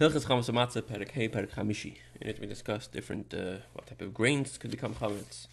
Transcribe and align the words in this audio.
Hilchas 0.00 0.24
Chametz 0.24 0.48
Matzah, 0.48 1.10
Hey, 1.10 1.28
Hamishi. 1.28 1.98
In 2.22 2.28
it 2.30 2.40
we 2.40 2.46
discuss 2.46 2.86
different, 2.86 3.34
uh, 3.34 3.56
what 3.74 3.86
type 3.86 4.00
of 4.00 4.14
grains 4.14 4.56
could 4.56 4.70
become 4.70 4.94
chametz, 4.94 5.46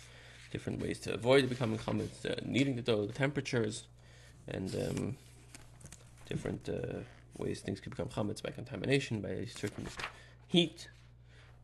different 0.54 0.82
ways 0.82 1.00
to 1.00 1.14
avoid 1.14 1.50
becoming 1.50 1.78
chametz, 1.80 2.26
uh, 2.26 2.36
kneading 2.46 2.78
the 2.78 2.82
dough, 2.82 3.06
the 3.06 3.12
temperatures, 3.12 3.88
and 4.48 4.74
um, 4.74 5.18
different 6.30 6.70
uh, 6.70 7.00
ways 7.38 7.60
things 7.60 7.82
could 7.82 7.90
become 7.90 8.08
chametz 8.08 8.42
by 8.42 8.50
contamination, 8.50 9.20
by 9.20 9.46
certain 9.54 9.86
heat, 10.48 10.88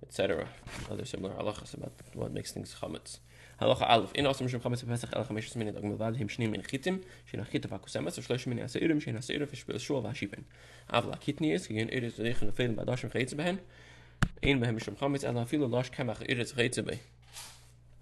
etc. 0.05 0.49
Other 0.91 1.05
similar 1.05 1.33
halachas 1.35 1.73
about 1.73 1.93
what 2.11 2.33
makes 2.33 2.51
things 2.51 2.75
chametz. 2.81 3.19
Halacha 3.63 3.89
Aleph. 3.89 4.11
In 4.15 4.25
Osam 4.25 4.49
Shum 4.49 4.59
Chametz 4.59 4.85
Pesach 4.85 5.09
El 5.13 5.23
Chamesh 5.23 5.55
Minit 5.55 5.77
Og 5.77 5.83
Milvad 5.83 6.17
Him 6.17 6.27
Shneim 6.27 6.53
Menechitim 6.53 7.01
Shein 7.31 7.39
Achita 7.39 7.67
Vakusemes 7.67 8.19
Shlosh 8.19 8.45
Minei 8.45 8.63
Aseirim 8.63 9.01
Shein 9.01 9.17
Aseirim 9.17 9.47
Vishbel 9.47 9.79
Shua 9.79 10.01
Vashipen. 10.01 10.43
Avla 10.91 11.17
Kitnies 11.17 11.69
Gein 11.69 11.89
Eretz 11.89 12.19
Reichen 12.19 12.51
Lefeilim 12.51 12.75
Badashim 12.75 13.09
Chayitze 13.09 13.35
Behen 13.35 13.59
Ein 14.43 14.59
Behem 14.59 14.83
Shum 14.83 14.97
Chametz 14.97 15.23
Ela 15.23 15.45
Filo 15.45 15.67
Losh 15.67 15.91
Kemach 15.91 16.21
Eretz 16.27 16.53
Chayitze 16.53 16.83
Behen. 16.83 16.99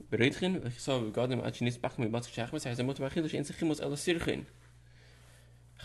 Bereitchen 0.10 0.62
Vechsav 0.62 1.12
Gadim 1.12 1.46
Ad 1.46 1.54
Shinis 1.54 1.80
Bach 1.80 1.98
Mibat 1.98 2.28
Shachmes 2.28 2.66
Hazem 2.66 2.86
Mot 2.86 2.98
Vachidosh 2.98 3.36
Ein 3.36 3.46
Sechimus 3.46 3.80
Ela 3.80 3.96
Sirchen. 3.96 4.48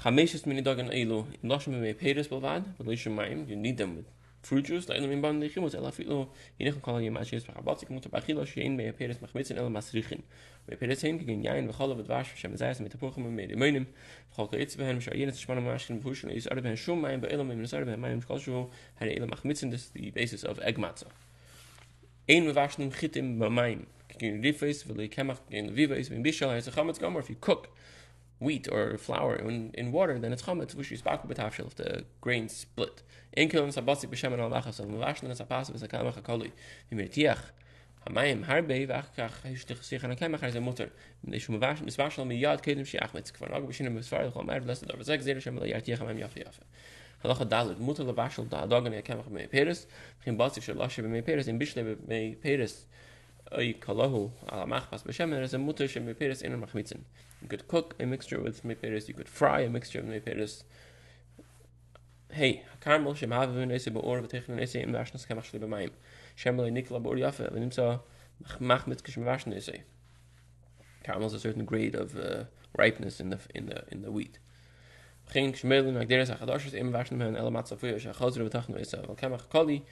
Chamesh 0.03 0.47
Minit 0.47 0.67
Og 0.69 0.79
An 0.79 0.91
Eilu 0.91 1.27
In 1.43 1.51
Losh 1.51 1.67
Mimei 1.67 1.93
Peres 1.93 2.29
Bilvad 2.29 2.65
Velosh 2.79 3.07
Mayim 3.15 3.47
You 3.47 3.57
need 3.57 3.77
them 3.77 3.97
with 3.97 4.07
fruit 4.47 4.65
juice 4.65 4.89
la 4.89 4.95
in 4.95 5.05
ein 22.29 22.47
we 22.47 22.53
vas 22.53 22.79
nim 22.79 22.91
khit 22.91 23.17
im 23.17 23.39
mein 23.39 23.87
gegen 24.19 24.43
rifes 24.43 24.83
vel 24.83 25.09
kemach 25.09 25.41
in 25.49 25.75
viva 25.75 25.95
is 25.95 26.09
bin 26.09 26.23
bishal 26.23 26.51
has 26.51 26.69
a 26.69 26.71
chametz 26.73 26.99
gomer 26.99 27.21
if 27.21 27.31
you 27.31 27.37
cook 27.41 27.69
wheat 28.39 28.69
or 28.71 28.99
flour 28.99 29.37
in, 29.37 29.71
in 29.75 29.93
water, 29.93 30.19
then 30.19 30.33
it's 30.33 30.43
chametz, 30.43 30.75
which 30.75 31.03
baku 31.03 31.29
betafshel, 31.29 31.67
if 31.67 31.75
the 31.77 32.05
grain 32.21 32.49
split. 32.49 33.03
In 33.33 33.49
kilim 33.49 33.73
sabasi 33.73 34.07
b'shem 34.07 34.39
al 34.39 34.51
lachas, 34.51 34.81
al 34.81 34.87
muvashlan 34.87 35.31
es 35.31 35.41
apas 35.41 35.71
v'es 35.71 35.83
akalem 35.87 36.13
achakoli, 36.13 36.53
v'mirtiach, 36.93 37.39
hamayim 38.07 38.45
harbe, 38.45 38.87
v'achkach, 38.87 39.43
hishtich 39.45 39.83
sich 39.83 40.05
an 40.05 40.11
akem 40.11 40.39
achar 40.39 40.53
ze 40.53 40.61
mutter, 40.61 40.91
v'nesh 41.27 41.49
miyad 41.49 42.63
kedim 42.63 42.87
shi 42.87 42.99
achmetz, 42.99 43.33
kvar 43.33 43.51
nagu 43.51 43.67
b'shin 43.67 43.91
misvar, 43.91 44.31
l'chol 44.31 44.47
mer, 44.47 44.61
v'lesed 44.61 44.91
ar 44.93 44.99
v'zek 44.99 45.23
zeder 45.23 45.41
shem 45.41 45.57
yartiach 45.59 45.99
hamayim 45.99 46.21
yafe 46.21 46.45
yafe. 46.45 46.61
Halacha 47.25 47.49
dalit, 47.49 47.79
mutter 47.79 48.05
levashel 48.05 48.49
da 48.51 48.67
adogan 48.67 48.99
akem 48.99 49.19
achar 49.19 49.31
mei 49.31 49.47
peres, 49.47 49.87
v'chim 50.23 50.37
batzik 50.37 50.63
shel 50.63 50.77
lashe 50.77 51.03
b'mei 51.03 51.25
peres, 51.25 51.49
in 51.49 51.59
bishle 51.59 51.97
b'mei 51.97 52.37
peres, 52.39 52.85
ay 53.53 53.75
kalahu 53.81 54.31
ala 54.49 54.67
machpas 54.67 55.05
b'shem, 55.05 55.31
there 55.31 55.43
is 55.43 55.55
a 55.55 55.59
mutter 55.59 55.87
shem 55.87 56.07
mei 56.07 56.15
peres 56.15 56.43
in 56.43 56.61
machmitzin. 56.61 57.01
You 57.43 57.49
could 57.49 57.69
cook 57.69 57.95
a 58.01 58.07
mixture 58.07 58.41
with 58.41 58.65
meperes. 58.65 59.09
You 59.09 59.15
could 59.15 59.29
fry 59.29 59.61
a 59.61 59.71
mixture 59.71 60.01
of 60.01 60.07
meperes. 60.07 60.65
Hey, 62.31 62.65
karmel 62.81 63.17
shem 63.17 63.31
havavin 63.31 63.73
ese 63.73 63.89
beor 63.89 64.21
v'techin 64.23 64.61
ese 64.61 64.77
im 64.77 64.93
vashnas 64.93 65.27
kemach 65.27 65.51
shli 65.51 65.61
b'mayim. 65.61 65.91
Shem 66.35 66.57
loy 66.57 66.71
nikla 66.71 67.03
b'or 67.03 67.17
yafe 67.17 67.53
v'nimtza 67.53 68.01
machmitz 68.61 69.03
kishem 69.03 69.25
vashn 69.25 69.55
ese. 69.55 69.81
Karmel 71.05 71.27
is 71.27 71.35
a 71.35 71.41
certain 71.41 71.65
grade 71.65 71.95
of 71.95 72.17
uh, 72.17 72.45
ripeness 72.77 73.21
in 73.21 73.31
the 73.31 73.39
in 73.55 73.67
the 73.67 73.85
in 73.93 74.03
the 74.03 74.11
wheat. 74.11 74.39
Geen 75.33 75.53
shmelin 75.53 75.95
like 75.95 76.09
there 76.09 76.21
is 76.21 76.31
a 76.31 76.37
chadash 76.37 76.75
im 76.75 76.93
vashn 76.93 77.13
men 77.13 77.35
elamatz 77.35 77.71
afuyo 77.73 77.97
shachazir 77.97 78.49
v'tachnu 78.49 78.81
ese. 78.81 78.93
Vel 78.93 79.15
kemach 79.15 79.49
koli 79.51 79.85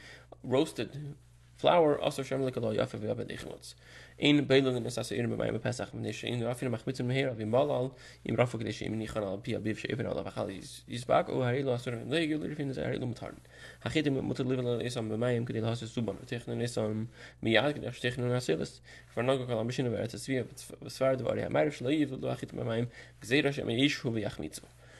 roasted 0.43 1.15
flour 1.57 2.01
also 2.01 2.23
shem 2.23 2.43
like 2.43 2.57
a 2.57 2.61
lo 2.61 2.73
yafe 2.73 2.99
v'yavet 2.99 3.31
ichmutz. 3.31 3.75
in 4.19 4.47
beilungen 4.47 4.87
is 4.87 4.99
as 4.99 5.11
in 5.13 5.37
bei 5.37 5.51
pesach 5.59 5.93
mit 5.93 6.03
nicht 6.03 6.25
in 6.25 6.43
afin 6.43 6.71
mach 6.71 6.87
mit 6.87 6.97
zum 6.97 7.11
her 7.11 7.31
auf 7.31 7.41
im 7.41 7.51
malal 7.51 7.91
im 8.25 8.37
rafok 8.37 8.65
des 8.65 8.81
im 8.81 8.97
ni 8.97 9.07
khanal 9.07 9.39
pia 9.43 9.59
bif 9.59 9.79
sheven 9.81 10.07
ala 10.07 10.23
vachal 10.25 10.51
is 10.51 10.85
is 10.89 11.05
bak 11.05 11.29
o 11.29 11.43
hay 11.43 11.63
lo 11.63 11.75
asur 11.75 11.95
le 12.09 12.27
gul 12.27 12.55
fin 12.55 12.73
ze 12.73 12.97
lo 12.99 13.07
mutarn. 13.07 13.37
Ha 13.81 13.91
git 13.91 14.11
mit 14.13 14.23
mut 14.23 14.39
level 14.39 14.81
is 14.81 14.97
am 14.97 15.09
bei 15.09 15.35
im 15.35 15.47
kedel 15.47 15.65
has 15.65 15.81
suban 15.81 16.17
technen 16.27 16.63
is 16.63 16.79
am 16.79 17.09
mi 17.43 17.53
ja 17.55 17.73
der 17.73 17.91
technen 17.91 18.29
na 18.29 18.39
seles 18.39 18.81
for 19.09 19.23
noch 19.23 19.47
kal 19.47 19.65
machine 19.65 19.91
wer 19.91 20.03
es 20.03 20.29
wie 20.29 20.45
was 20.81 21.01
war 21.01 21.17
der 21.17 21.39
ja 21.39 21.49
mer 21.49 21.71
shleiv 21.71 22.11
lo 22.21 22.29
achit 22.29 22.53
mit 22.53 22.65
meinem 22.65 22.89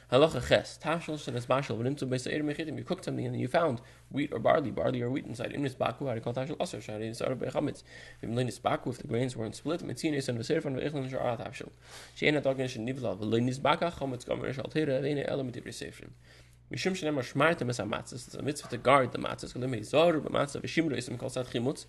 gesehen 0.10 0.22
dass 0.22 0.36
ich 0.36 0.40
hu 0.40 0.40
wie 0.40 0.40
ach 0.40 0.40
mit 0.40 0.40
so 0.40 0.40
Halacha 0.40 0.42
ches, 0.48 0.80
tashel 0.82 1.20
shen 1.20 1.36
es 1.36 1.46
bashel, 1.46 1.78
when 1.78 1.86
into 1.86 2.06
besa 2.06 2.32
erim 2.32 2.48
mechitim, 2.48 2.78
you 2.78 2.84
cooked 2.84 3.06
something 3.06 3.28
and 3.28 3.40
you 3.40 3.48
found 3.48 3.80
wheat 4.10 4.34
or 4.34 4.40
barley, 4.40 4.72
barley 4.72 5.04
or 5.04 5.10
wheat 5.12 5.26
inside, 5.26 5.52
in 5.52 5.62
this 5.62 5.76
baku, 5.76 6.08
how 6.08 6.16
to 6.16 6.22
call 6.22 6.34
tashel 6.34 6.60
aser, 6.60 6.82
shari 6.82 7.06
in 7.06 7.14
sarab 7.14 7.36
bechamitz. 7.36 7.84
Vim 8.22 8.36
lein 8.36 8.48
is 8.48 8.58
baku, 8.58 8.90
if 8.90 8.98
the 8.98 9.08
grains 9.08 9.36
weren't 9.36 9.56
split, 9.56 9.82
mitzin 9.82 10.14
is 10.14 10.28
an 10.28 10.38
veserfan 10.40 10.76
veichlin 10.76 11.08
shar 11.10 11.20
arat 11.20 11.46
tashel. 11.46 11.70
Shein 12.18 12.36
at 12.36 12.44
ogin 12.46 12.68
shen 12.68 12.88
nivla, 12.88 13.18
v'lein 13.18 13.48
is 13.48 13.60
baka, 13.60 13.92
chamitz 13.92 14.26
gomer 14.26 14.52
shal 14.52 14.66
tera, 14.66 15.00
vene 15.00 15.24
element 15.28 15.56
of 15.58 15.64
resefrim. 15.66 16.10
Mishum 16.74 16.94
shenem 16.94 17.20
shmartem 17.20 17.70
es 17.70 17.78
amatzes, 17.78 18.28
it's 18.28 18.34
a 18.34 18.42
mitzvah 18.42 18.70
to 18.70 18.78
guard 18.78 19.12
the 19.12 19.20
matzes, 19.20 19.54
kolim 19.54 19.76
hei 19.76 19.84
zor, 19.84 20.14
b'matzah, 20.14 20.62
v'shimro 20.62 20.98
isim 20.98 21.20
kol 21.20 21.30
sat 21.30 21.46
chimutz, 21.46 21.86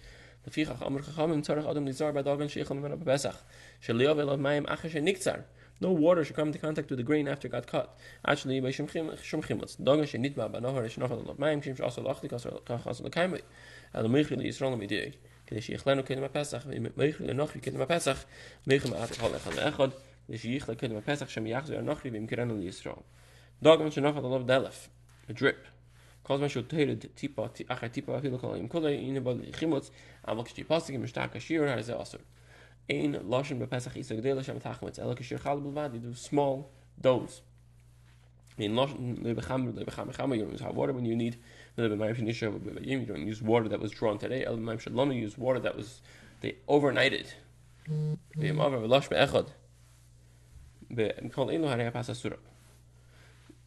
לפיכך 0.47 0.83
אמר 0.87 1.03
חכמים 1.03 1.43
צריך 1.43 1.67
אדם 1.67 1.87
לזהר 1.87 2.13
בדוגן 2.13 2.49
שיכל 2.49 2.75
ממנו 2.75 2.99
בפסח 2.99 3.43
שליוב 3.81 4.19
אליו 4.19 4.37
מים 4.37 4.67
אחר 4.67 4.89
שנקצר 4.89 5.35
no 5.82 5.92
water 5.92 6.24
should 6.24 6.36
come 6.36 6.48
into 6.48 6.60
contact 6.60 6.90
with 6.90 6.98
the 6.98 7.04
grain 7.04 7.28
after 7.28 7.48
it 7.48 7.52
got 7.52 7.68
cut. 7.68 7.98
Actually, 8.26 8.60
by 8.62 8.72
shum 8.72 8.88
chimutz, 8.88 9.84
dogan 9.84 10.06
she 10.06 10.18
nitma 10.18 10.52
ba 10.52 10.60
nohar 10.60 10.90
she 10.90 11.02
nochal 11.02 11.26
lot 11.26 11.38
mayim 11.38 11.62
shim 11.64 11.80
also 11.84 12.02
lachli 12.02 12.30
kasar 12.30 12.62
kachas 12.62 13.02
le 13.02 13.10
kaimai. 13.10 13.42
El 13.94 14.06
meichli 14.06 14.38
li 14.38 14.48
yisrael 14.48 14.78
mi 14.78 14.88
dig. 14.88 15.18
Kede 15.48 15.62
she 15.62 15.74
yichlenu 15.74 16.04
kede 16.06 16.22
ma 16.22 16.28
pesach, 16.28 16.64
meichli 16.64 17.34
nochli 17.34 17.62
kede 17.62 17.76
ma 17.76 17.86
pesach, 17.86 18.18
meichli 18.68 18.90
ma 18.90 18.98
al 18.98 19.08
echad, 19.08 19.94
de 20.30 20.38
she 20.38 20.58
yichle 20.58 20.76
kede 20.76 20.94
ma 20.94 21.02
pesach 21.02 21.30
shem 21.30 21.46
yachzu 21.46 21.72
er 21.72 21.82
nochli 21.82 22.12
vim 22.12 22.28
kirenu 22.28 22.58
li 22.58 22.68
yisrael. 22.68 23.04
Dogan 23.62 23.92
she 23.92 24.02
nochal 24.02 24.24
lot 24.24 24.48
delef, 24.48 24.88
a 25.28 25.34
drip. 25.34 25.66
Kol 26.24 26.40
man 26.40 26.50
should 26.50 26.70
teil 26.70 26.96
tipa 27.16 27.50
achar 27.70 27.90
tipa 27.92 28.20
afilu 28.20 28.40
kol 28.40 28.56
im 28.56 28.68
kol 28.68 28.86
in 28.86 29.22
ba 29.22 29.36
chimutz, 29.36 29.92
amal 30.26 30.44
kishti 30.44 30.66
pasik 30.66 30.96
im 30.96 31.06
shtak 31.06 31.36
ashir 31.36 31.68
har 31.68 31.82
ze 31.84 31.94
asur. 31.94 32.22
Ein 32.90 33.14
loschen 33.30 33.60
be 33.60 33.68
pesach 33.68 33.96
is 33.96 34.10
gedele 34.10 34.44
sham 34.44 34.60
tag 34.60 34.82
mit 34.82 34.98
elke 34.98 35.24
shir 35.24 35.40
gal 35.40 35.60
bvad 35.62 36.02
du 36.02 36.14
small 36.14 36.70
dose 37.02 37.42
in 38.58 38.74
loschen 38.74 39.24
le 39.24 39.34
begam 39.36 39.76
le 39.76 39.86
begam 39.86 40.16
gam 40.16 40.34
you 40.34 40.46
use 40.46 40.62
water 40.62 40.94
when 40.94 41.06
you 41.06 41.16
need. 41.16 41.38
You 41.78 41.90
don't 41.90 43.28
use 43.28 43.42
water 43.42 43.68
that 43.68 43.82
was 43.82 43.92
drawn 43.92 44.18
today. 44.18 44.46
El 44.46 44.56
maybe 44.58 44.82
should 44.82 44.96
lummy 44.96 45.20
use 45.20 45.38
water 45.38 45.60
that 45.60 45.76
was 45.76 46.02
they 46.40 46.56
overnighted. 46.70 47.28
Be 47.86 48.50
maver 48.52 48.88
losh 48.88 49.10
be 49.10 49.16
echad. 49.18 49.50
Be 50.94 51.12
kol 51.34 51.48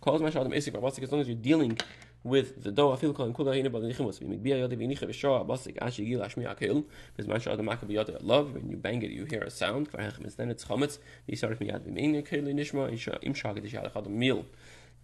calls 0.00 0.22
my 0.22 0.30
shadam 0.30 0.52
isik 0.54 0.72
basik 0.80 1.02
as 1.02 1.12
long 1.12 1.20
as 1.20 1.28
you're 1.28 1.36
dealing 1.36 1.78
with 2.24 2.62
the 2.62 2.72
dough 2.72 2.94
afil 2.96 3.14
kol 3.14 3.32
kula 3.32 3.54
hina 3.54 3.70
bal 3.70 3.80
nikhmus 3.80 4.18
bim 4.18 4.38
biya 4.38 4.58
yod 4.58 4.70
bim 4.70 4.90
nikhve 4.90 5.12
shah 5.12 5.44
basik 5.44 5.78
ashi 5.78 6.06
gil 6.06 6.20
ashmi 6.20 6.44
akel 6.46 6.84
biz 7.16 7.26
man 7.26 7.40
shadam 7.40 7.68
makab 7.68 7.90
yod 7.90 8.10
love 8.22 8.54
when 8.54 8.68
you 8.68 8.76
bang 8.76 9.02
it 9.02 9.10
you 9.10 9.24
hear 9.24 9.42
a 9.42 9.50
sound. 9.50 9.88
For 9.88 10.00
him 10.00 10.12
then 10.36 10.50
it's 10.50 10.64
chametz 10.64 10.98
he 11.26 11.36
started 11.36 11.60
me 11.60 11.70
at 11.70 11.84
bim 11.84 11.96
in 11.96 12.22
kel 12.22 12.40
nishma 12.40 12.90
im 13.22 13.34
shagad 13.34 13.68
shal 13.68 13.84
khad 13.84 14.08
meal 14.08 14.44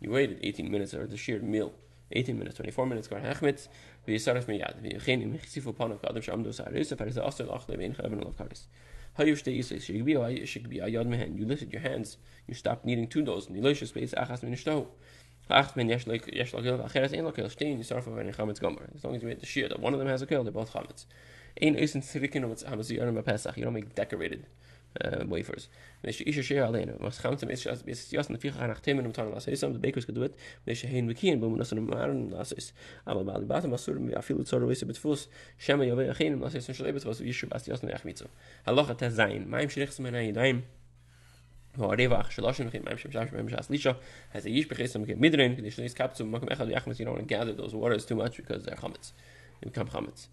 you 0.00 0.10
waited 0.10 0.38
18 0.42 0.70
minutes 0.70 0.94
or 0.94 1.06
the 1.06 1.16
sheer 1.16 1.40
meal 1.40 1.72
18 2.12 2.38
minutes 2.38 2.56
24 2.56 2.86
minutes 2.86 3.08
gar 3.08 3.20
hachmet 3.20 3.68
at 4.06 4.76
wie 4.82 4.98
geen 5.00 5.22
im 5.22 5.38
khisifu 5.38 5.72
panak 5.72 6.04
adam 6.04 6.22
sham 6.22 6.42
do 6.42 6.52
sa 6.52 6.64
reise 6.64 6.96
fer 6.96 7.10
ze 7.10 7.20
asel 7.20 7.48
achle 7.50 7.76
ben 7.76 7.94
khaben 7.94 8.22
of 8.24 8.36
karis 8.36 8.66
how 9.14 9.24
you 9.24 9.36
stay 9.36 9.58
is 9.58 9.84
should 9.84 10.04
be 10.04 10.14
a 10.14 10.46
should 10.46 10.68
be 10.68 10.78
a 10.80 10.88
yod 10.88 11.06
mehen 11.06 11.36
you 11.36 11.46
lifted 11.46 11.72
your 11.72 11.82
hands. 11.82 12.18
You 12.46 12.54
stop 12.54 12.84
needing 12.84 13.06
two 13.06 13.22
the 13.22 13.52
delicious 13.52 13.90
space 13.90 14.12
achas 14.12 14.42
min 14.42 14.54
shto 14.54 14.88
acht 15.48 15.76
men 15.76 15.88
yesh 15.88 16.06
like 16.06 16.26
yesh 16.26 16.52
like 16.52 16.64
acheres 16.64 17.12
ein 17.12 17.24
stehen 17.48 17.78
you 17.78 17.84
start 17.84 18.06
when 18.06 18.32
chametz 18.32 18.60
gomer 18.60 18.90
as 18.94 19.04
long 19.04 19.14
as 19.14 19.22
you 19.22 19.28
make 19.28 19.40
the 19.40 19.46
shear 19.46 19.68
that 19.68 19.80
one 19.80 19.92
of 19.94 20.00
them 20.00 20.08
has 20.08 20.22
a 20.22 20.26
kill 20.26 20.42
they're 20.42 20.52
both 20.52 20.72
chametz 20.72 21.06
ein 21.62 21.76
is 21.76 21.94
in 21.94 22.02
sirikin 22.02 22.42
of 22.42 23.24
pesach. 23.24 23.56
You 23.56 23.64
don't 23.64 23.74
make 23.74 23.94
decorated 23.94 24.46
wafers 25.26 25.68
mish 26.02 26.20
ish 26.20 26.46
shir 26.46 26.64
alena 26.64 26.94
was 27.00 27.20
kommt 27.20 27.40
zum 27.40 27.50
ish 27.50 27.66
as 27.66 27.82
ist 27.82 28.12
jasn 28.12 28.36
vier 28.38 28.52
nach 28.52 28.80
themen 28.80 29.06
um 29.06 29.12
tan 29.12 29.32
was 29.32 29.46
is 29.46 29.62
um 29.62 29.72
de 29.72 29.80
bakers 29.80 30.06
could 30.06 30.34
mish 30.66 30.84
hein 30.84 31.08
we 31.08 31.14
bum 31.14 31.40
bumen 31.40 31.60
usen 31.60 31.84
maren 31.84 32.30
das 32.30 32.52
ist 32.52 32.74
aber 33.04 33.24
bald 33.24 33.48
bat 33.48 33.70
was 33.70 33.84
sur 33.84 33.98
mir 33.98 34.22
feel 34.22 34.44
so 34.46 34.68
ist 34.68 34.82
a 34.82 34.86
bit 34.86 34.98
fuss 34.98 35.28
Shema 35.58 35.84
ja 35.84 35.96
we 35.96 36.12
keen 36.14 36.40
was 36.40 36.54
ist 36.54 36.74
schon 36.74 36.94
was 36.94 37.20
ish 37.20 37.46
was 37.50 37.66
jasn 37.66 37.86
nach 37.86 38.04
mit 38.04 38.18
so 38.18 38.26
hallo 38.66 38.86
hat 38.86 39.02
er 39.02 39.10
sein 39.10 39.48
mein 39.48 39.68
schlech 39.70 39.90
zu 39.90 40.02
meiner 40.02 40.32
daim 40.32 40.62
Ja, 41.76 41.96
der 41.96 42.08
war 42.08 42.30
schon 42.30 42.44
lassen 42.44 42.70
mit 42.72 42.84
meinem 42.84 42.98
Schwarz 42.98 43.30
shas 43.30 43.48
Schwarz 43.48 43.68
Licha. 43.68 43.96
Also 44.32 44.48
ich 44.48 44.68
bin 44.68 44.78
gestern 44.78 45.02
mit 45.02 45.34
drin, 45.34 45.64
ich 45.64 45.74
schließe 45.74 45.96
Kap 45.96 46.16
zum 46.16 46.30
machen, 46.30 46.48
ich 46.48 46.58
habe 46.58 46.68
die 46.68 46.76
Achmed 46.76 46.96
Gather 47.26 47.56
those 47.56 47.76
waters 47.76 48.06
too 48.06 48.14
much 48.14 48.36
because 48.36 48.64
they're 48.64 48.76
comments. 48.76 49.12
Im 49.60 49.72
Kap 49.72 49.90
comments. 49.90 50.30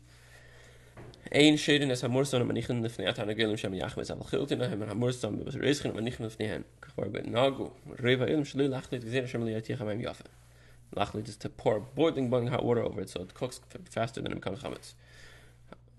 Ein 1.31 1.57
schön 1.57 1.89
es 1.89 2.03
amur 2.03 2.25
so 2.25 2.37
man 2.39 2.53
nicht 2.53 2.69
in 2.69 2.81
der 2.81 2.91
fnat 2.91 3.19
an 3.19 3.35
gelm 3.35 3.55
schem 3.57 3.73
yach 3.73 3.95
mit 3.95 4.11
aber 4.11 4.25
gilt 4.29 4.51
in 4.51 4.61
haben 4.61 4.89
amur 4.89 5.13
so 5.13 5.31
was 5.45 5.55
ist 5.55 5.83
man 5.85 6.03
nicht 6.03 6.19
in 6.19 6.27
der 6.27 6.31
fnat 6.31 6.65
war 6.95 7.09
bei 7.09 7.21
nago. 7.21 7.71
Reva 8.03 8.25
mal 8.25 9.61
hier 9.63 9.79
haben 9.79 10.01
yaf 10.01 10.23
lacht 10.91 11.39
to 11.39 11.49
pour 11.49 11.79
boiling 11.95 12.51
hot 12.51 12.63
water 12.63 12.83
over 12.83 13.01
it 13.01 13.09
so 13.09 13.21
it 13.21 13.33
cooks 13.33 13.61
faster 13.89 14.21
than 14.21 14.33
it 14.33 14.41
comes 14.41 14.61
comments 14.61 14.95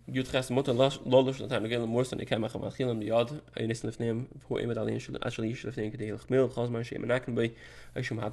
Jut 0.07 0.31
gas 0.31 0.51
mot 0.51 0.69
a 0.69 0.73
lolos 0.73 1.39
dat 1.39 1.51
han 1.51 1.69
gelm 1.69 1.89
morst 1.89 2.13
ik 2.13 2.27
kem 2.27 2.49
gemacht 2.49 2.77
gilm 2.77 2.99
die 2.99 3.09
jad 3.09 3.33
ein 3.55 3.71
is 3.71 3.83
nef 3.83 3.99
nem 3.99 4.29
vor 4.47 4.61
immer 4.61 4.75
da 4.75 4.85
in 4.85 5.01
actually 5.21 5.51
ich 5.51 5.63
lef 5.63 5.75
denke 5.75 5.97
de 5.97 6.19
gmil 6.27 6.49
gas 6.49 6.69
man 6.69 6.85
shim 6.85 7.07
naken 7.07 7.35
bei. 7.35 7.53
Ich 7.95 8.07
schon 8.07 8.21
hab 8.21 8.33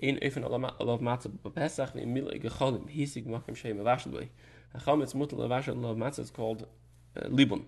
in 0.00 0.18
even 0.22 0.44
alav 0.44 1.00
matzah 1.00 1.30
b'pesach, 1.30 1.94
v'im 1.94 2.08
milay 2.08 2.42
gecholim, 2.42 2.88
hisig 2.90 3.26
makim 3.26 3.56
she'im 3.56 3.78
avashel 3.78 4.28
a 4.74 4.78
chametz 4.78 5.14
mutel 5.14 5.44
a 5.44 5.48
vasher 5.48 5.74
lo 5.74 5.94
matzah 5.94 6.20
is 6.20 6.30
called 6.30 6.66
uh, 7.16 7.28
libun. 7.28 7.64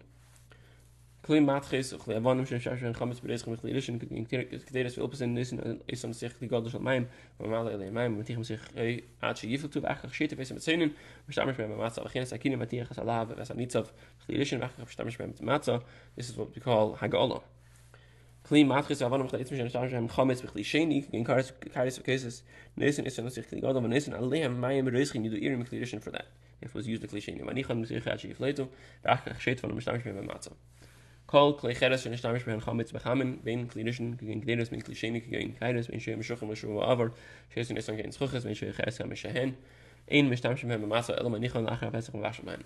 Kli 1.24 1.40
matchis, 1.40 1.94
ach 1.94 2.06
le 2.08 2.20
shem 2.46 2.58
shasher 2.58 2.86
en 2.86 2.94
vil 2.94 3.04
opesen 5.06 5.34
nissen, 5.34 5.80
is 5.86 6.04
on 6.04 6.12
sich 6.12 6.32
li 6.40 6.48
godosh 6.48 6.74
al 6.74 6.80
maim, 6.80 7.08
ma 7.38 7.46
male 7.46 7.70
ele 7.70 7.90
maim, 7.92 8.16
ma 8.16 8.24
tichem 8.24 8.44
sich 8.44 8.60
she 9.36 9.46
yifel 9.46 9.70
as 12.90 12.98
alav, 12.98 13.36
ves 13.36 13.50
anitzov, 13.50 13.92
lirishin, 14.28 14.64
ach 14.64 14.76
beshtamish 14.84 15.18
me 15.20 15.26
matzah, 15.46 15.80
this 16.16 16.28
is 16.28 16.36
what 16.36 16.52
we 16.54 16.60
call 16.60 16.96
hagala. 16.96 17.42
Kli 18.44 18.60
en 18.60 18.68
chametz 20.08 20.42
bechli 20.42 20.64
sheni, 20.64 21.08
in 21.12 21.24
cases, 22.04 22.42
you 22.76 22.82
do 25.30 25.36
irim 25.36 25.64
for 26.00 26.10
that. 26.10 26.26
if 26.62 26.74
was 26.74 26.86
used 26.86 27.02
the 27.02 27.08
cliche 27.08 27.32
mit 27.32 27.42
mit 33.44 33.68
klinischen 33.68 34.16
gegen 34.16 34.40
mit 34.40 34.70
mit 34.70 34.84
mit 42.46 42.64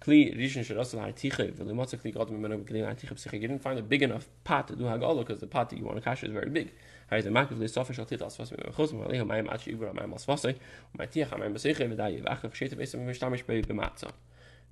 kli 0.00 0.48
shel 0.48 0.80
asl 0.80 0.98
hay 0.98 1.12
tikhe 1.12 1.50
vel 1.56 1.74
kli 2.02 2.12
got 2.12 2.30
mit 2.30 2.40
meiner 2.40 2.58
kleine 2.58 2.94
tikhe 2.96 3.16
sich 3.18 3.32
didn't 3.32 3.60
find 3.60 3.78
a 3.78 3.82
big 3.82 4.02
enough 4.02 4.28
pot 4.44 4.66
to 4.68 4.76
do 4.76 4.84
hag 4.86 5.02
all 5.02 5.18
because 5.18 5.40
the 5.40 5.46
pot 5.46 5.68
that 5.70 5.78
you 5.78 5.84
want 5.84 5.96
to 5.96 6.02
cash 6.02 6.22
is 6.22 6.30
very 6.30 6.50
big 6.50 6.72
mijn 7.10 7.32
maatje 9.44 9.74
over 9.74 9.94
mijn 9.94 10.08
mas 10.08 10.24
was 10.24 10.42
hij 10.42 10.56
mijn 10.92 11.08
tier 11.08 11.26
gaan 11.26 11.38
mijn 11.38 11.52
bezig 11.52 11.78
met 11.78 11.96
dat 11.96 12.12
je 12.12 12.22
wacht 12.22 12.40
verschieten 12.40 12.76
wist 12.76 12.96
met 12.96 13.16
staan 13.16 13.30
met 13.30 13.46
bij 13.46 13.74
maatza 13.74 14.08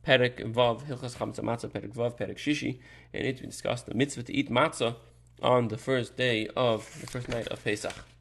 Perek 0.03 0.47
vav 0.53 0.85
hilchas 0.87 1.15
chamza 1.15 1.43
matzah 1.43 1.71
perek 1.71 1.95
vav 1.95 2.15
perek 2.15 2.39
shishi 2.39 2.81
and 3.13 3.25
it 3.25 3.41
we 3.41 3.47
discussed 3.47 3.87
the 3.87 3.95
mitzvah 3.95 4.25
to 4.25 4.33
eat 4.33 4.49
matzah 4.49 4.95
on 5.43 5.69
the 5.69 5.79
first 5.79 6.17
day 6.17 6.49
of 6.57 7.01
the 7.01 7.07
first 7.07 7.29
night 7.29 7.49
of 7.49 7.63
Pesach. 7.63 8.18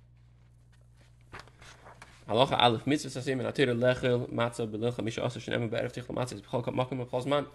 Halacha 2.27 2.59
alef 2.59 2.85
mitzvah 2.85 3.09
sasim 3.09 3.39
and 3.39 3.47
atir 3.47 3.67
lechel 3.73 4.29
matzah 4.29 4.67
belilcha 4.67 5.01
misha 5.01 5.23
asa 5.23 5.39
shenem 5.39 5.69
be'erev 5.69 5.93
tichel 5.93 6.13
matzah 6.13 6.33
is 6.33 6.41
b'chol 6.41 6.61
makom 6.75 6.99
b'chol 7.05 7.23
zman 7.23 7.45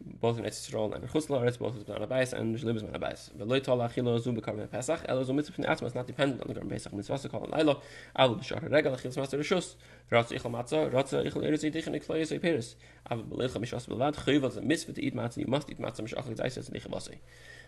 both 0.00 0.38
in 0.38 0.44
Israel 0.44 0.92
and 0.92 1.08
Chutz 1.08 1.28
Laaretz, 1.28 1.58
both 1.58 1.76
is 1.76 1.84
B'nai 1.84 2.06
Abayis 2.06 2.32
and 2.32 2.56
Shlim 2.56 2.76
is 2.76 2.82
B'nai 2.82 2.98
Abayis. 2.98 3.30
V'loi 3.36 3.62
tol 3.62 3.78
achilo 3.78 4.20
zu 4.20 4.32
b'karben 4.32 4.70
Pesach, 4.70 5.04
elo 5.08 5.24
zu 5.24 5.32
mitzvah 5.32 5.54
f'nei 5.54 5.68
atzma, 5.68 5.86
it's 5.86 5.94
not 5.94 6.06
dependent 6.06 6.40
on 6.42 6.48
the 6.48 6.54
karben 6.54 6.70
Pesach, 6.70 6.92
mitzvah 6.92 7.18
se 7.18 7.28
kol 7.28 7.44
an 7.44 7.50
lailo, 7.50 7.80
avu 8.16 8.38
b'shar 8.40 8.70
regel, 8.70 8.94
achil 8.94 9.12
s'master 9.12 9.38
rishus, 9.38 9.74
v'ratz 10.10 10.32
ichel 10.32 10.50
matzah, 10.50 10.92
ratz 10.92 11.12
ichel 11.12 11.42
eretz 11.42 11.64
yidich 11.64 11.86
and 11.86 11.96
ikloy 11.96 12.20
yisay 12.22 12.40
peris. 12.40 12.76
Avu 13.10 13.24
b'leilcha 13.24 13.58
mishvas 13.58 13.88
b'lvad, 13.88 14.14
chayv 14.24 14.44
al 14.44 14.62
mitzvah 14.62 14.92
to 14.92 15.02
eat 15.02 15.16
matzah, 15.16 15.38
you 15.38 15.46
must 15.46 15.68
eat 15.70 15.80
matzah 15.80 16.00
mishachal 16.00 16.34
g'zayis, 16.34 16.58
it's 16.58 16.70
nichavasei. 16.70 17.18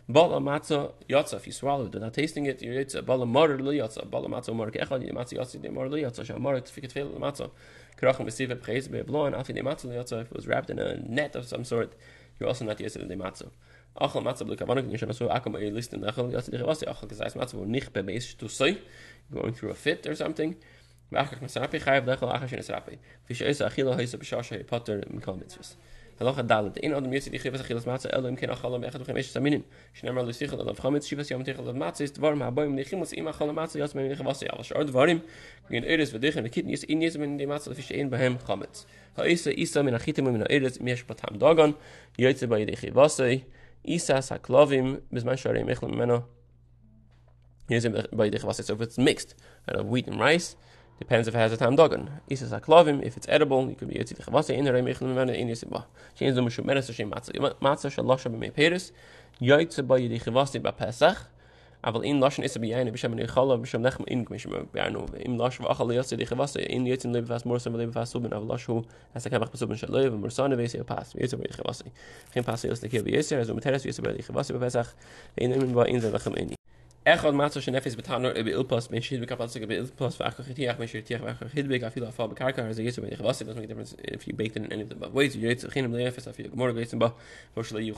Bala 0.09 0.41
matzah 0.41 0.93
yatsa, 1.09 1.35
if 1.35 1.47
you 1.47 1.53
swallow 1.53 1.87
it, 1.87 1.95
not 1.95 2.15
tasting 2.15 2.47
it, 2.47 2.63
you're 2.63 2.75
yatsa. 2.75 3.05
Bala 3.05 3.27
mar 3.27 3.49
li 3.49 3.79
yatsa, 3.79 4.09
bala 4.11 4.29
matzah 4.29 4.55
mar 4.55 4.71
kechad, 4.71 5.07
you 5.07 5.13
matzah 5.13 5.35
yatsa, 5.35 5.63
you 5.63 5.71
mar 5.71 5.89
li 5.89 6.03
yatsa, 6.03 6.25
shah 6.25 6.39
mar 6.39 6.55
tifiket 6.61 6.93
fel 6.93 7.09
matzah. 7.11 7.51
Krachim 7.97 8.27
v'siv 8.27 8.49
v'pcheiz 8.49 8.91
be'ebloin, 8.91 9.35
afi 9.35 9.55
de 9.55 9.63
matzah 9.63 9.85
li 9.85 9.97
yatsa, 9.97 10.23
if 10.23 10.27
it 10.27 10.35
was 10.35 10.47
wrapped 10.47 10.71
in 10.71 10.79
a 10.79 10.97
net 10.97 11.37
of 11.37 11.47
some 11.47 11.65
sort, 11.65 11.95
you're 12.41 12.49
also 12.49 12.65
not 12.65 12.79
yesed 12.79 13.07
de 13.07 13.17
matzo. 13.17 13.51
Achel 14.01 14.23
matzo 14.23 14.47
blik 14.47 14.61
avanik 14.61 14.87
ni 14.87 14.97
shana 14.97 15.15
so 15.15 15.29
akom 15.29 15.55
a 15.61 15.71
list 15.71 15.93
in 15.93 16.01
achel 16.01 16.33
yased 16.33 16.51
de 16.51 16.65
was 16.65 16.83
achel 16.83 17.07
gezais 17.07 17.35
matzo 17.37 17.55
wo 17.55 17.65
nicht 17.65 17.93
be 17.93 18.03
mes 18.03 18.35
to 18.35 18.49
say 18.49 18.79
going 19.31 19.53
through 19.53 19.71
a 19.71 19.75
fit 19.75 20.07
or 20.07 20.15
something. 20.15 20.57
Khayf 21.13 21.39
de 21.41 22.17
achel 22.17 22.33
achel 22.33 22.49
shana 22.49 22.65
sapi. 22.65 22.99
Fi 23.27 23.35
sheis 23.35 23.61
achel 23.61 23.95
heis 23.95 24.19
be 24.19 24.25
shashe 24.25 24.67
potter 24.67 25.05
הלוך 26.21 26.39
הדלת, 26.39 26.77
אין 26.77 26.95
עוד 26.95 27.07
מיוצי 27.09 27.31
דיחי 27.31 27.49
וסחיל 27.53 27.79
את 27.79 27.87
מצה, 27.87 28.09
אלו 28.15 28.29
אם 28.29 28.37
כן 28.37 28.51
אכל 28.51 28.69
לו 28.69 28.81
באחד 28.81 29.01
וחמש 29.01 29.31
סמינים, 29.31 29.61
שנאמר 29.95 30.23
לו 30.23 30.33
שיחל 30.33 30.61
עליו 30.61 30.75
חמץ, 30.75 31.05
שיבס 31.05 31.31
יום 31.31 31.43
תיכל 31.43 31.63
עליו 31.63 31.75
מצה, 31.75 32.05
יש 32.05 32.11
דבר 32.11 32.35
מהבוים 32.35 32.73
מניחים 32.73 32.99
עושים 32.99 33.29
אכל 33.29 33.45
לו 33.45 33.53
מצה, 33.53 33.79
יוצא 33.79 33.99
מניחה 33.99 34.29
וסי, 34.29 34.47
אבל 34.53 34.63
שאור 34.63 34.83
דברים, 34.83 35.19
גן 35.71 35.85
אירס 35.85 36.15
ודיחן 36.15 36.47
וקיט 36.47 36.67
ניס, 36.67 36.85
אין 36.85 36.99
ניס 36.99 37.17
מן 37.17 37.37
די 37.37 37.47
לפי 37.71 37.83
שאין 37.83 38.11
בהם 38.11 38.39
חמץ. 38.39 38.87
האיסה 39.17 39.51
איסה 39.51 39.83
מן 39.83 39.95
החיתם 39.95 40.27
ומן 40.27 40.43
האירס, 40.43 40.81
מי 40.81 40.91
יש 40.91 41.03
פתם 41.03 41.37
דוגן, 41.37 41.71
יוצא 42.19 42.47
בי 42.47 42.65
דיחי 42.65 42.91
וסי, 42.91 43.41
איסה 43.85 44.21
סקלובים, 44.21 44.97
בזמן 45.13 45.37
שערים 45.37 45.69
איכלו 45.69 45.89
ממנו, 45.89 46.19
יוצא 47.71 47.89
בי 48.13 48.31
דיחי 48.31 48.47
וסי, 48.47 48.63
so 48.63 48.77
if 48.77 48.81
it's 48.81 48.99
mixed, 48.99 49.35
out 49.71 49.77
of 49.77 49.87
wheat 49.87 50.09
and 50.09 50.21
rice, 50.21 50.57
depends 51.01 51.27
if 51.27 51.35
it 51.35 51.39
has 51.39 51.53
a 51.53 51.57
tam 51.57 51.77
dogon 51.77 52.09
isa 52.29 52.47
sa 52.47 52.61
klovim 52.61 53.03
if 53.03 53.17
it's 53.17 53.27
edible 53.29 53.69
you 53.69 53.75
could 53.75 53.89
be 53.89 53.95
yitze 53.95 54.15
khivase 54.15 54.51
in 54.51 54.67
re 54.67 54.83
mechl 54.83 55.13
meno 55.19 55.33
in 55.33 55.49
yitze 55.49 55.69
ba 55.69 55.87
shein 56.17 56.35
zum 56.35 56.49
shu 56.49 56.63
menes 56.63 56.89
shein 56.91 57.11
matza 57.11 57.33
matza 57.61 57.91
shalosh 57.91 58.31
be 58.41 58.51
peres. 58.51 58.93
Yitze 59.41 59.83
bei 59.83 60.07
de 60.07 60.19
khivase 60.19 60.63
ba 60.63 60.73
pesach. 60.73 61.27
Aber 61.83 62.05
in 62.05 62.21
bei 62.21 62.77
eine 62.77 62.93
bestimmt 62.93 63.17
nicht 63.17 63.35
halb 63.35 63.61
bestimmt 63.63 63.85
nicht 63.85 64.01
in 64.07 64.25
bei 64.25 64.91
nur 64.91 65.15
im 65.15 65.39
war 65.39 65.81
alle 65.81 65.95
jetzt 65.95 66.11
die 66.11 66.25
gewasse 66.27 66.61
in 66.61 66.85
jetzt 66.85 67.07
in 67.07 67.15
leben 67.15 67.27
fast 67.27 67.47
more 67.47 67.59
some 67.59 67.79
leben 67.79 67.93
fast 67.93 68.13
so 68.13 68.21
bin 68.21 68.35
aber 68.35 68.45
lasch 68.45 68.69
ho 68.69 68.85
es 69.15 69.25
kann 69.25 69.43
einfach 69.43 69.49
so 69.55 69.67
bin 69.67 69.79
schon 69.79 69.91
leben 69.91 70.21
more 70.21 70.31
sonne 70.31 70.59
weiß 70.59 70.75
ihr 70.75 70.85
pass 70.85 71.15
jetzt 71.15 71.39
bei 71.39 71.49
gewasse 71.49 71.85
kein 72.35 72.45
pass 72.45 72.65
ist 72.65 72.83
der 72.83 72.91
hier 72.91 73.03
wie 73.07 73.15
ist 73.15 73.33
Echad 77.07 77.33
ilpas 77.33 77.57
ilpas 78.53 78.89
tiach 81.03 81.25
doesn't 83.47 83.57
make 83.57 83.65
a 83.65 83.67
difference 83.67 83.95
if 84.05 84.29
you 84.29 84.35
baked 84.35 84.57
it 84.57 84.65
in 84.65 84.73
any 84.73 84.83
of 84.83 84.91
the 84.91 85.09
ways 85.09 85.35
you 85.35 85.49
ba 86.99 87.15
yu 87.81 87.95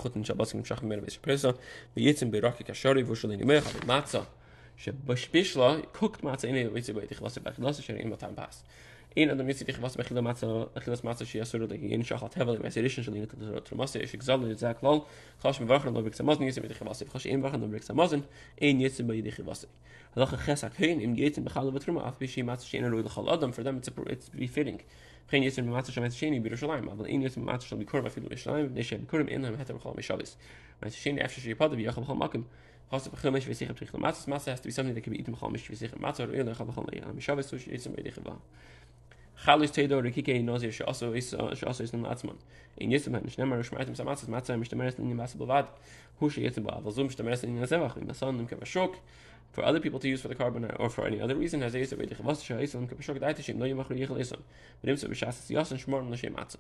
in 9.15 9.29
der 9.29 9.45
mitzit 9.45 9.69
ich 9.69 9.83
was 9.83 9.97
mechila 9.99 10.23
matza 10.23 10.69
mechila 10.75 11.03
matza 11.03 11.27
shi 11.27 11.41
asur 11.41 11.67
da 11.67 11.75
in 11.75 12.03
shachat 12.03 12.35
hevel 12.35 12.57
im 12.57 12.63
esirishin 12.63 13.05
shalin 13.05 13.29
to 13.29 13.61
to 13.61 13.75
masse 13.75 13.97
ich 13.97 14.15
exal 14.15 14.43
in 14.43 14.57
zak 14.57 14.83
lol 14.83 15.05
khash 15.43 15.61
me 15.61 15.67
wachen 15.69 15.97
ob 15.97 16.07
ik 16.07 16.15
samaz 16.15 16.39
nis 16.41 16.59
mit 16.61 16.71
ich 16.71 16.81
was 16.81 17.03
khash 17.03 17.27
in 17.27 17.43
gal 17.43 17.51
adam 23.29 23.53
for 23.53 23.63
them 23.63 23.77
it's 23.77 23.91
it's 24.07 24.29
befitting 24.31 24.81
geen 25.31 25.43
jetzt 25.43 25.59
in 25.59 25.67
matza 25.69 25.93
shi 25.93 26.01
matza 26.01 26.17
shi 26.17 26.27
in 26.27 26.43
bi 26.43 26.49
shalaim 26.51 26.89
aber 26.89 27.07
in 27.07 27.21
jetzt 27.21 27.37
shalaim 27.37 28.75
de 28.75 28.83
shi 28.83 28.97
kurva 28.97 29.29
in 29.29 29.45
hem 29.45 29.57
heter 29.59 29.79
gal 29.79 29.95
mi 29.95 30.03
shalis. 30.03 30.37
Matza 30.81 30.97
shi 30.97 31.21
after 31.21 31.41
shi 31.41 31.55
pad 31.55 31.71
bi 31.73 31.83
yakham 31.85 32.07
makem 32.19 32.45
Hast 32.93 33.07
du 33.07 33.11
bekommen, 33.11 33.41
wie 33.47 33.55
sich 33.55 33.67
im 33.67 33.75
Trichel 33.75 33.99
Matzes 33.99 34.27
Matzes, 34.27 34.53
hast 34.53 34.65
du 34.67 34.69
wie 34.69 34.71
something 34.71 34.95
that 34.95 35.03
can 35.03 35.15
be 35.15 35.19
eaten, 35.19 35.35
wie 35.35 35.75
sich 35.75 35.91
im 35.91 36.03
Matzes, 36.03 36.29
oder 36.29 36.35
ich 36.35 36.59
habe 36.59 36.67
bekommen, 36.67 36.89
ich 37.17 37.29
habe 37.31 37.43
so 37.43 37.57
jetzt 37.57 37.87
in 37.87 37.97
dich 37.97 38.23
war. 38.23 38.39
Chalis 39.46 39.72
Tedo 39.72 40.02
Rikike 40.02 40.44
Nozir 40.44 40.70
Shaso 40.70 41.16
is 41.16 41.32
Shaso 41.32 41.82
is 41.82 41.92
Natzman. 41.92 42.38
In 42.78 42.90
Yisum 42.90 43.14
hat 43.14 43.24
Shnemar 43.24 43.64
Shmaitim 43.64 43.96
Samatzes 43.96 44.26
Matzah 44.26 44.60
Mishtameres 44.60 44.98
in 44.98 45.16
Yimasa 45.16 45.38
Bavad. 45.38 45.68
Hu 46.20 46.30
she 46.30 46.42
Yitzim 46.42 46.64
Ba 46.64 46.82
Avazum 46.82 47.08
Mishtameres 47.08 47.44
in 47.44 47.56
Yinazevach 47.56 47.98
in 47.98 48.08
Masan 48.08 48.38
Nim 48.38 48.48
Kavashok. 48.48 48.96
For 49.52 49.64
other 49.64 49.80
people 49.80 50.00
to 50.00 50.10
use 50.10 50.22
for 50.22 50.28
the 50.28 50.36
carbon 50.36 50.66
or 50.66 50.90
for 50.90 51.06
any 51.06 51.22
other 51.22 51.36
reason, 51.36 51.62
as 51.62 51.74
they 51.74 51.86
say, 51.86 51.96
Vedich 51.96 52.20
Avas 52.20 52.44
Shah 52.44 52.56
Yisum 52.56 52.90
Kavashok 52.90 53.20
Daitishim 53.20 53.56
No 53.56 53.66
Yimachru 53.66 53.92
Yichel 53.92 54.18
Yisum. 54.18 54.40
V'nim 54.84 54.98
So 54.98 55.08
B'Shas 55.08 55.52
Yasin 55.52 55.78
Shmor 55.86 56.10
L'Shem 56.10 56.34
Matzah. 56.34 56.58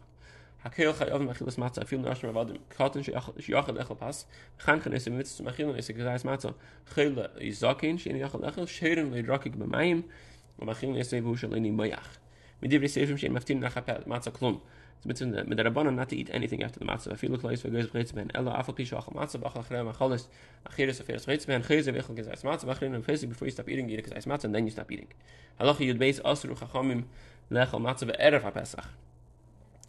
Hakel 0.63 0.93
Chayav 0.93 1.27
Machilas 1.27 1.57
Matzah 1.57 1.83
Afil 1.83 2.03
Nashim 2.03 2.31
Avadim 2.31 2.59
Katan 2.69 3.03
Shiyachal 3.03 3.83
Echel 3.83 3.97
Pas 3.97 4.25
Chanchen 4.63 4.93
Esim 4.93 5.13
Mitzvah 5.13 5.51
Machilan 5.51 5.77
Esik 5.77 5.97
Gazayas 5.97 6.23
Matzah 6.23 6.53
Chayla 6.93 7.41
Yizakin 7.41 7.97
Shein 7.97 8.19
Yachal 8.19 8.43
Echel 8.43 8.67
Sheirin 8.67 9.11
Leidrakik 9.11 9.57
B'Mayim 9.57 10.03
ומאכילים 10.59 10.95
יסב 10.95 11.25
הוא 11.25 11.37
של 11.37 11.53
איני 11.53 11.71
מויח. 11.71 12.17
mit 12.62 12.70
dir 12.70 12.88
seifim 12.88 13.18
shein 13.18 13.32
klum. 14.32 14.62
Mit 15.04 15.20
mit 15.20 15.58
der 15.58 15.64
rabbanon 15.64 15.96
not 15.96 16.10
to 16.10 16.14
eat 16.14 16.30
anything 16.30 16.62
after 16.62 16.78
the 16.78 16.84
ella 18.34 18.52
afel 18.52 18.74
pisha 18.74 18.98
ach 18.98 19.12
matza 19.12 19.40
bach 19.40 19.54
achrem 19.54 19.92
khalas 19.92 20.28
akhir 20.70 20.94
so 20.94 21.02
fers 21.02 21.26
breits 21.26 21.44
ben 21.44 21.62
khize 21.62 21.92
we 21.92 22.00
khol 22.00 22.14
gezais 22.14 22.44
matza 22.44 22.66
bach 22.66 22.82
in 22.82 23.02
face 23.02 23.24
before 23.24 23.46
you 23.46 23.50
stop 23.50 23.68
eating 23.68 23.88
you 23.88 24.00
gezais 24.00 24.26
matza 24.26 24.44
and 24.44 24.54
then 24.54 24.64
you 24.64 24.70
stop 24.70 24.92
eating. 24.92 25.08
Yud 25.58 25.98
beis 25.98 26.20
erf 26.22 26.44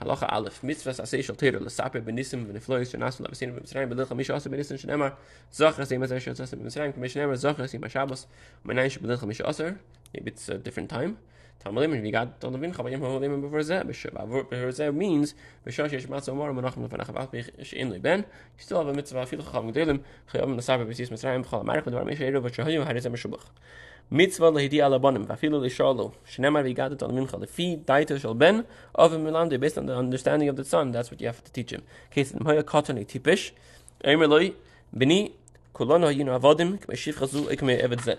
halacha 0.00 0.26
alef 0.36 0.62
mitzvahs 0.62 1.00
asay 1.00 1.22
shel 1.22 1.36
teir 1.36 1.60
le 1.60 1.70
sape 1.70 2.00
benisim 2.08 2.46
ben 2.46 2.60
flois 2.60 2.90
shel 2.90 3.00
nasul 3.00 3.26
abesin 3.26 3.54
ben 3.54 3.62
mitzrayim 3.62 4.36
asa 4.36 4.48
benisim 4.50 4.78
shel 4.78 4.90
emar 4.90 5.12
zachar 5.52 5.82
asay 5.82 5.98
mazay 5.98 6.20
shel 6.20 6.32
asa 6.32 6.56
ben 6.56 6.66
mitzrayim 6.66 6.92
kamish 6.92 7.16
emar 7.16 7.36
zachar 7.36 7.64
asay 7.64 7.80
mashabos 7.80 8.26
menayin 8.64 8.90
shel 8.90 9.02
ben 9.02 9.18
khamish 9.18 9.76
maybe 10.14 10.30
it's 10.30 10.48
a 10.48 10.58
different 10.58 10.88
time 10.88 11.16
Tamalim 11.64 12.00
we 12.02 12.10
got 12.12 12.40
vin 12.40 12.70
before 12.70 13.60
zeh 13.60 13.84
before 13.84 14.68
zeh 14.68 14.94
means 14.94 15.34
b'shah 15.66 15.90
shesh 15.90 16.06
matzah 16.06 16.28
omar 16.28 16.52
menachem 16.52 16.88
lefanach 16.88 17.10
Liben, 17.90 18.18
you 18.18 18.24
still 18.58 18.78
have 18.78 18.86
a 18.86 18.94
mitzvah 18.94 19.24
afil 19.24 19.44
chacham 19.44 19.72
gedolim 19.72 20.00
chayam 20.32 20.54
nasabe 20.54 20.86
b'sis 20.86 21.10
mitzrayim 21.10 21.44
b'dvar 21.44 22.04
mitzvah 24.10 24.50
lehidi 24.52 24.78
shel 28.20 28.34
ben 28.34 28.64
of 28.94 29.60
based 29.60 29.78
on 29.78 29.86
the 29.86 29.96
understanding 29.96 30.48
of 30.48 30.56
the 30.56 30.64
son 30.64 30.92
that's 30.92 31.10
what 31.10 31.20
you 31.20 31.26
have 31.26 31.42
to 31.42 31.52
teach 31.52 31.72
him. 31.72 31.82
Katan 32.12 33.04
tipish 33.04 33.50
eimer 34.04 34.54
hayinu 35.74 36.30
avodim 36.40 36.78
chazu 36.78 37.50
ekme 37.50 37.72
evet 37.72 38.00
zeh 38.00 38.18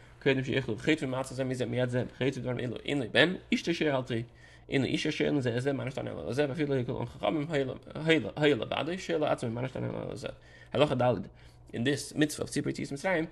Zem 0.23 1.49
Yizem 1.49 1.69
Miyad 1.69 1.89
Zem. 1.89 2.07
Chetim 2.19 2.43
Dvarm 2.43 2.59
Elo. 2.59 2.77
In 2.83 2.99
Le 2.99 3.07
Ben. 3.07 3.39
Ishta 3.51 3.73
Sheir 3.73 3.93
Altri. 3.93 4.25
in 4.71 4.83
der 4.83 4.91
isha 4.91 5.11
shel 5.11 5.41
ze 5.41 5.59
ze 5.59 5.73
man 5.73 5.91
shtana 5.91 6.13
la 6.15 6.31
ze 6.31 6.47
bafil 6.47 6.69
le 6.69 6.83
kol 6.85 7.05
kham 7.19 7.47
hayla 7.47 7.77
hayla 8.07 8.33
hayla 8.35 8.65
ba'da 8.65 8.97
shel 8.97 9.19
atzm 9.19 9.51
man 9.51 9.67
shtana 9.67 9.91
la 9.91 10.15
ze 10.15 10.29
halakha 10.73 10.95
dalid 10.97 11.25
in 11.73 11.83
this 11.83 12.13
mitzvah 12.15 12.43
of 12.43 12.49
Mitzrayim, 12.49 13.27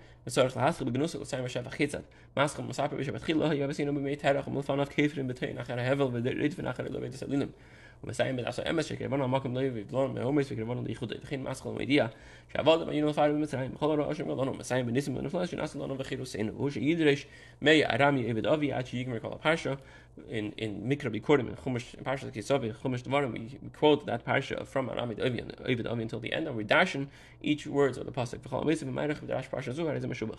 in 5.17 5.27
between, 5.27 5.58
Achar 5.58 5.77
Hevel 5.77 6.12
ומסיים 8.05 8.37
בלעשות 8.37 8.67
אמס 8.67 8.85
שקרבנו 8.85 9.25
המקום 9.25 9.55
לא 9.55 9.61
יביא 9.61 9.85
בלון 9.91 10.14
מהומס 10.14 10.53
וקרבנו 10.53 10.83
לאיחוד 10.85 11.12
וכן 11.23 11.43
מסחל 11.43 11.69
ומדיע 11.69 12.07
שעבוד 12.53 12.87
ביינו 12.87 13.09
לפאר 13.09 13.33
במצרים 13.33 13.73
בכל 13.73 13.87
הוראה 13.87 14.12
אשר 14.12 14.25
מלנו 14.25 14.55
מסיים 14.55 14.87
בניסים 14.87 15.17
ונפלש 15.17 15.50
שנעשה 15.50 15.79
לנו 15.79 15.99
וחירוסנו 15.99 16.53
הוא 16.57 16.71
שידרש 16.71 17.26
מי 17.62 17.85
ארמי 17.85 18.31
עבד 18.31 18.47
אבי 18.47 18.73
עד 18.73 18.87
שיגמר 18.87 19.19
כל 19.19 19.33
הפרשה 19.33 19.75
in 20.29 20.53
in 20.59 20.88
Mikra 20.88 21.11
Bikurim 21.11 21.49
in 21.49 21.57
Chumash 21.57 21.97
Parsha 22.03 22.31
Kisavi 22.31 22.73
Chumash 22.81 23.03
Devarim 23.03 23.33
we, 23.33 23.59
we 23.61 23.69
quote 23.71 24.07
that 24.07 24.25
parsha 24.25 24.67
from 24.67 24.88
Aram 24.88 25.11
Avi 25.11 25.23
Avi 25.23 25.85
Avi 25.87 26.03
until 26.03 26.21
the 26.21 26.33
end 26.33 26.47
and 26.47 26.57
we 26.57 26.64
dash 26.64 26.95
in 26.95 27.09
each 27.43 27.67
words 27.67 27.99
of 27.99 28.07
the 28.07 28.12
pasuk 28.12 28.38
V'chol 28.38 28.64
Mitzvah 28.64 28.91
V'Meirach 28.91 29.21
V'Dash 29.21 29.50
Parsha 29.50 29.75
Zuhar 29.75 29.97
is 29.97 30.05
a 30.05 30.09
Meshubach 30.09 30.38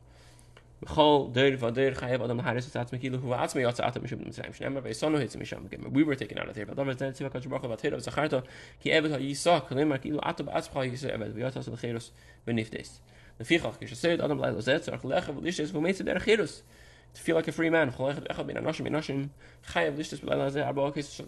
We 0.83 0.89
were 6.03 6.15
taken 6.15 6.39
out 6.39 6.49
of 6.49 6.55
there, 6.55 6.65
then 6.65 7.13
Ki 8.81 8.89
Evet 8.89 10.01
Kilu 10.01 10.19
Evet, 10.23 12.11
V'nifdes. 12.47 12.99
Lefichach, 13.39 13.75
Adam 14.23 14.39
Lai 14.39 14.49
Lozet, 14.49 14.87
Lecha 15.03 15.31
V'lishes 15.31 15.71
V'meitze 15.71 16.03
Der 16.03 16.19
To 17.13 17.21
feel 17.21 17.35
like 17.35 17.47
a 17.47 17.51
free 17.51 17.69
man, 17.69 17.91
Echad 17.91 18.47
Anoshim 18.57 19.29
B'lai 20.21 20.35
Lazeh, 20.35 20.65
Arba 20.65 20.81
Okes 20.81 21.13
Shal 21.13 21.27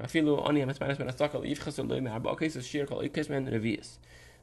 Afilu 0.00 0.46
Oni 0.46 0.64
Ben 0.64 0.74
Yivchas 1.44 2.10
Arba 2.12 2.28
Okes 2.30 2.62
Shir 2.62 2.86
Kol 2.86 3.02
Ikes 3.02 3.30
Men 3.30 3.46
Revias. 3.46 3.98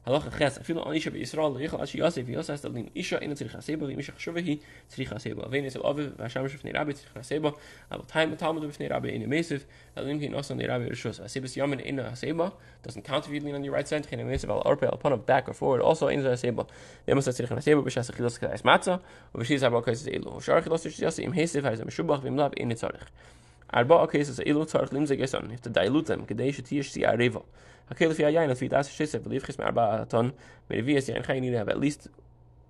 Halacha 0.08 0.38
ches, 0.38 0.58
afilu 0.58 0.86
an 0.86 0.94
isha 0.94 1.10
b'Yisrael, 1.10 1.54
leichel 1.54 1.82
ashi 1.82 1.98
yasef, 1.98 2.26
yasef 2.26 2.54
estalin 2.56 2.88
isha 2.94 3.22
ina 3.22 3.34
tzrich 3.34 3.54
haseba, 3.54 3.82
v'im 3.82 3.98
isha 3.98 4.12
chshuvahi, 4.12 4.58
tzrich 4.90 5.08
haseba. 5.08 5.46
Avein 5.46 5.66
esel 5.66 5.84
aviv, 5.84 6.12
v'asham 6.12 6.48
shifnei 6.48 6.72
rabbi, 6.72 6.92
tzrich 6.92 7.12
haseba, 7.14 7.54
aber 7.90 8.04
time 8.06 8.34
talmud 8.38 8.62
b'fnei 8.62 8.88
rabbi 8.88 9.08
in 9.08 9.22
emesiv, 9.28 9.64
elim 9.98 10.18
kin 10.18 10.34
also 10.34 10.54
nei 10.54 10.66
rabbi 10.66 10.88
rishus. 10.88 11.20
Hasebas 11.20 11.56
yamin 11.58 11.86
ina 11.86 12.04
haseba, 12.04 12.54
doesn't 12.82 13.02
count 13.02 13.26
if 13.26 13.32
you 13.34 13.40
lean 13.40 13.54
on 13.54 13.64
your 13.64 13.74
right 13.74 13.86
side, 13.86 14.08
chen 14.08 14.18
emesiv 14.18 14.48
al 14.48 14.62
arpe, 14.64 14.84
al 14.84 14.96
panav 14.96 15.26
back 15.26 15.46
or 15.46 15.52
forward, 15.52 15.82
also 15.82 16.08
in 16.08 16.20
haseba. 16.20 16.66
V'emas 17.06 17.28
tzrich 17.28 17.48
haseba, 17.48 17.84
b'shas 17.84 18.10
achilas 18.10 18.40
kais 18.40 18.62
matzah, 18.62 19.02
v'shis 19.34 19.60
haba 19.60 19.84
kais 19.84 20.08
elu. 20.08 20.42
Shar 20.42 20.62
achilas 20.62 20.86
tzrich 20.86 21.18
im 21.18 21.34
hesiv, 21.34 21.64
ha'izam 21.64 21.86
meshubach, 21.86 22.22
v'im 22.22 22.38
lav 22.38 22.54
in 22.56 22.70
tzarich. 22.70 22.96
Arba 22.96 22.96
cases 22.96 22.96
elu 22.96 22.96
tzarich 22.96 23.47
geson, 23.72 25.52
if 25.52 25.60
to 25.62 25.70
dilute 25.70 26.06
them, 26.06 26.26
kedei 26.26 26.54
shetish 26.54 26.90
si 26.90 27.02
areva. 27.02 27.42
Hakel 27.90 28.14
fi 28.14 28.24
ayin, 28.24 28.50
if 28.50 28.60
he 28.60 28.68
does 28.68 28.88
shise, 28.88 29.22
believe 29.22 29.44
chis 29.44 29.58
me'arba 29.58 30.02
aton, 30.02 30.32
me'revias 30.68 31.08
yain 31.08 31.24
chayin 31.24 31.40
need 31.40 31.50
to 31.50 31.58
have 31.58 31.68
at 31.68 31.78
least 31.78 32.08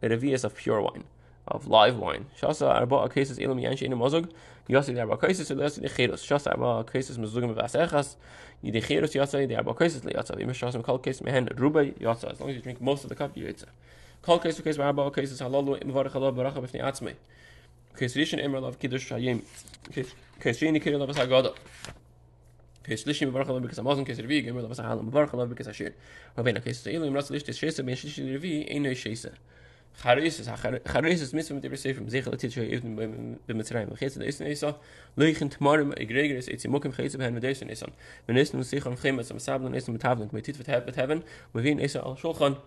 a 0.02 0.08
revias 0.08 0.44
of 0.44 0.54
pure 0.54 0.80
wine, 0.80 1.04
of 1.46 1.66
live 1.66 1.96
wine. 1.96 2.26
Shasa 2.40 2.68
arba 2.68 3.08
cases 3.08 3.38
elu 3.38 3.54
miyan 3.54 3.72
shein 3.72 3.92
mozog, 3.92 4.30
yasi 4.68 4.92
the 4.92 5.00
arba 5.00 5.16
cases, 5.16 5.50
yasi 5.50 5.80
the 5.80 5.88
cheros. 5.88 6.24
Shasa 6.24 6.52
arba 6.52 6.84
cases 6.84 7.18
v'asechas, 7.18 8.16
yidi 8.64 8.82
cheros 8.82 9.14
yasa, 9.14 9.46
the 9.48 9.56
arba 9.56 9.74
cases 9.74 10.04
li 10.04 10.12
yasa. 10.12 10.36
V'im 10.36 10.50
shasa 10.50 10.82
kol 10.84 10.98
case 10.98 11.20
mehen 11.20 11.48
ruba 11.56 11.84
yasa. 11.84 12.30
As 12.30 12.40
long 12.40 12.50
as 12.50 12.56
you 12.56 12.62
drink 12.62 12.80
most 12.80 13.02
of 13.04 13.08
the 13.08 13.16
cup, 13.16 13.36
you 13.36 13.46
yitza. 13.46 13.66
Kol 14.22 14.38
case 14.38 14.60
case 14.60 14.78
arba 14.78 15.10
cases 15.10 15.40
halalu 15.40 15.82
imvarach 15.82 16.12
halav 16.12 16.34
baracha 16.36 16.62
b'fnei 16.62 16.82
atzmei. 16.82 17.14
Case 17.96 18.14
rishon 18.14 18.42
emra 18.44 18.60
lav 18.60 18.78
kiddush 18.78 19.10
hayim. 19.10 19.42
Case 19.92 20.60
sheni 20.60 20.98
lav 20.98 21.08
asagada. 21.08 21.54
Case 22.84 23.04
lishim 23.04 23.30
b'barach 23.30 23.48
lav 23.48 23.60
because 23.60 23.78
amazon 23.78 24.04
case 24.04 24.18
revi 24.18 24.44
gemra 24.44 24.62
lav 24.62 24.70
asahalam 24.70 25.10
b'barach 25.10 25.34
lav 25.34 25.48
because 25.48 25.66
ashir. 25.66 25.92
Rabbeinu 26.36 26.64
case 26.64 26.82
seilim 26.82 27.14
ras 27.14 27.30
lish 27.30 27.42
tes 27.42 27.58
shesa 27.58 27.84
ben 27.84 27.94
shishi 27.94 28.24
revi 28.24 28.74
ein 28.74 28.82
no 28.82 28.90
shesa. 28.90 29.34
Charis 30.00 30.38
is 30.38 30.46
charis 30.46 31.20
is 31.20 31.34
mitzvah 31.34 31.54
mit 31.54 31.78
sefer 31.78 32.00
mit 32.00 32.12
zechel 32.12 32.38
tit 32.38 32.52
shoy 32.52 32.70
even 32.70 32.96
bim 32.96 33.58
mitzrayim. 33.58 33.98
Case 33.98 34.14
the 34.14 34.24
is 34.24 34.38
nesa 34.38 34.76
leichen 35.18 35.50
tmarim 35.50 35.92
egreger 35.98 36.36
is 36.36 36.48
etzi 36.48 36.66
mokem 36.66 36.94
case 36.94 37.16
ben 37.16 37.34
mit 37.34 37.42
desen 37.42 37.68
is 37.68 37.82
on. 37.82 37.92
Wenn 38.26 38.38
es 38.38 38.54
nu 38.54 38.62
sich 38.62 38.86
am 38.86 38.96
chem 38.96 39.18
as 39.18 39.30
am 39.32 39.38
sabon 39.38 39.74
is 39.74 39.88
mit 39.88 40.00
tavlen 40.00 40.32
mit 40.32 40.44
tit 40.44 40.56
vet 40.56 40.94
heaven. 40.94 41.24
Is 41.54 41.96
al 41.96 42.16
shulchan 42.16 42.58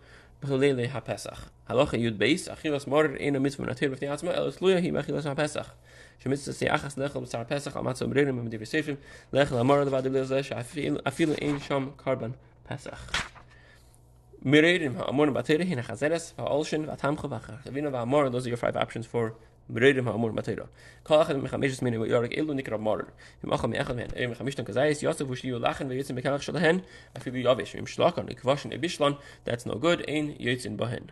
those 18.32 18.46
are 18.46 18.50
your 18.50 18.58
five 18.58 18.76
options 18.76 19.06
for 19.06 19.36
Bereidim 19.72 20.06
ha'amur 20.06 20.34
matayra. 20.36 20.68
Kol 21.04 21.24
achad 21.24 21.40
mechamishes 21.42 21.82
minu 21.82 22.06
yorek 22.06 22.38
ilu 22.38 22.54
nikra 22.54 22.78
marer. 22.78 23.08
Vim 23.42 23.52
achad 23.56 23.70
me'echad 23.72 23.96
mehen. 23.96 24.12
Eim 24.16 24.34
mechamishtun 24.34 24.68
kazayis 24.68 25.02
yosef 25.02 25.28
v'shniyu 25.28 25.62
lachen 25.64 25.88
v'yitzin 25.88 26.20
bekalach 26.20 26.44
shalahen 26.44 26.84
afilu 27.16 27.42
yavish. 27.46 27.74
Vim 27.80 27.86
shlakon 27.86 28.28
ikvashin 28.36 28.76
ebishlan. 28.78 29.18
That's 29.46 29.66
no 29.66 29.76
good. 29.76 30.04
Ein 30.08 30.36
yitzin 30.38 30.78
bahen. 30.78 31.08